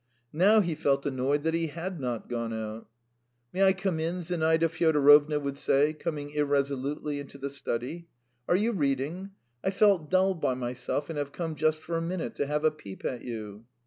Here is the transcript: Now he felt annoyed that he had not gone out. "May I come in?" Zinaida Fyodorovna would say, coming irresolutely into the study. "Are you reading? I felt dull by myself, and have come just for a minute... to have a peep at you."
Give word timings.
Now 0.33 0.61
he 0.61 0.73
felt 0.73 1.05
annoyed 1.05 1.43
that 1.43 1.53
he 1.53 1.67
had 1.67 1.99
not 1.99 2.27
gone 2.27 2.51
out. 2.51 2.87
"May 3.53 3.61
I 3.61 3.73
come 3.73 3.99
in?" 3.99 4.21
Zinaida 4.23 4.67
Fyodorovna 4.67 5.39
would 5.39 5.59
say, 5.59 5.93
coming 5.93 6.31
irresolutely 6.31 7.19
into 7.19 7.37
the 7.37 7.51
study. 7.51 8.07
"Are 8.49 8.55
you 8.55 8.71
reading? 8.71 9.29
I 9.63 9.69
felt 9.69 10.09
dull 10.09 10.33
by 10.33 10.55
myself, 10.55 11.11
and 11.11 11.19
have 11.19 11.31
come 11.31 11.53
just 11.53 11.77
for 11.77 11.97
a 11.97 12.01
minute... 12.01 12.33
to 12.37 12.47
have 12.47 12.63
a 12.65 12.71
peep 12.71 13.05
at 13.05 13.21
you." 13.21 13.65